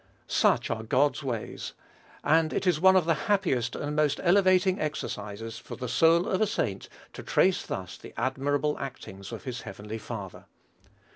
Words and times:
Such 0.25 0.71
are 0.71 0.81
God's 0.81 1.21
ways; 1.21 1.73
and 2.23 2.53
it 2.53 2.65
is 2.65 2.81
one 2.81 2.95
of 2.95 3.05
the 3.05 3.13
happiest 3.29 3.75
and 3.75 3.95
most 3.95 4.19
elevating 4.23 4.79
exercises 4.79 5.59
for 5.59 5.75
the 5.75 5.87
soul 5.87 6.27
of 6.27 6.41
a 6.41 6.47
saint 6.47 6.89
to 7.13 7.21
trace 7.21 7.63
thus 7.63 7.99
the 7.99 8.11
admirable 8.19 8.79
actings 8.79 9.31
of 9.31 9.43
his 9.43 9.61
heavenly 9.61 9.99
Father. 9.99 10.45